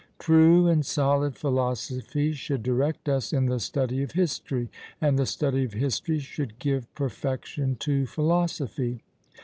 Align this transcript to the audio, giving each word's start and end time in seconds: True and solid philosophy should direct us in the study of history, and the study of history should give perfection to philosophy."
True 0.17 0.65
and 0.67 0.83
solid 0.83 1.35
philosophy 1.35 2.33
should 2.33 2.63
direct 2.63 3.07
us 3.07 3.31
in 3.31 3.45
the 3.45 3.59
study 3.59 4.01
of 4.01 4.13
history, 4.13 4.71
and 4.99 5.15
the 5.15 5.27
study 5.27 5.63
of 5.63 5.73
history 5.73 6.17
should 6.17 6.57
give 6.57 6.91
perfection 6.95 7.75
to 7.81 8.07
philosophy." 8.07 9.03